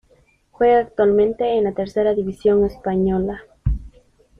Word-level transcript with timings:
Juega 0.49 0.79
actualmente 0.79 1.45
en 1.59 1.65
la 1.65 1.73
Tercera 1.73 2.15
División 2.15 2.65
Española. 2.65 3.43